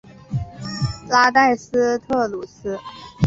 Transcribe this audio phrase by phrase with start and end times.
[1.09, 2.75] 拉代斯特鲁斯。